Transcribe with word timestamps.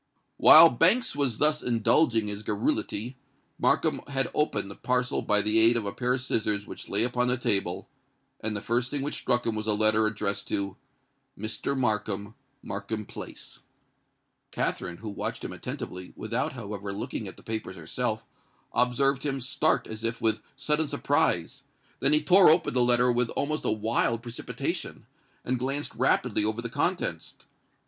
While 0.37 0.69
Banks 0.71 1.15
was 1.15 1.37
thus 1.37 1.61
indulging 1.61 2.25
his 2.27 2.41
garrulity, 2.41 3.17
Markham 3.59 4.01
had 4.07 4.31
opened 4.33 4.71
the 4.71 4.75
parcel 4.75 5.21
by 5.21 5.43
the 5.43 5.59
aid 5.59 5.77
of 5.77 5.85
a 5.85 5.91
pair 5.91 6.13
of 6.15 6.21
scissors 6.21 6.65
which 6.65 6.89
lay 6.89 7.03
upon 7.03 7.27
the 7.27 7.37
table; 7.37 7.87
and 8.39 8.55
the 8.55 8.61
first 8.63 8.89
thing 8.89 9.03
which 9.03 9.13
struck 9.19 9.45
him 9.45 9.53
was 9.53 9.67
a 9.67 9.75
letter 9.75 10.07
addressed 10.07 10.47
to 10.47 10.75
"Mr. 11.37 11.77
Markham, 11.77 12.33
Markham 12.63 13.05
Place." 13.05 13.59
Katherine, 14.49 14.97
who 14.97 15.09
watched 15.11 15.45
him 15.45 15.53
attentively, 15.53 16.13
without, 16.15 16.53
however, 16.53 16.91
looking 16.91 17.27
at 17.27 17.37
the 17.37 17.43
papers 17.43 17.75
herself, 17.75 18.25
observed 18.73 19.21
him 19.21 19.39
start 19.39 19.85
as 19.85 20.03
if 20.03 20.19
with 20.19 20.41
sudden 20.55 20.87
surprise: 20.87 21.61
then 21.99 22.11
he 22.11 22.23
tore 22.23 22.49
open 22.49 22.73
the 22.73 22.81
letter 22.83 23.11
with 23.11 23.29
almost 23.35 23.65
a 23.65 23.71
wild 23.71 24.23
precipitation, 24.23 25.05
and 25.45 25.59
glanced 25.59 25.93
rapidly 25.93 26.43
over 26.43 26.59
the 26.63 26.69
contents. 26.69 27.37